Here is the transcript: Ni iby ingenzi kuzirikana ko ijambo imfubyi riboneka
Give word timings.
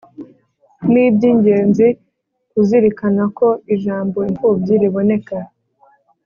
Ni 0.91 1.01
iby 1.07 1.23
ingenzi 1.31 1.87
kuzirikana 2.51 3.23
ko 3.37 3.47
ijambo 3.75 4.17
imfubyi 4.29 4.73
riboneka 4.81 5.37